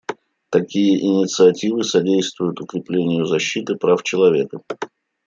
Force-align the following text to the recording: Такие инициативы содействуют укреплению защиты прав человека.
Такие 0.49 0.99
инициативы 0.99 1.83
содействуют 1.83 2.59
укреплению 2.59 3.27
защиты 3.27 3.75
прав 3.75 4.01
человека. 4.01 4.59